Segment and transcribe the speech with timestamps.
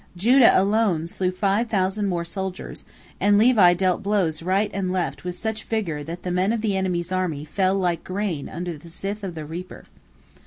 [0.17, 2.85] Judah alone slew five thousand more soldiers,
[3.19, 6.75] and Levi dealt blows right and left with such vigor that the men of the
[6.75, 9.85] enemy's army fell like grain under the scythe of the reaper.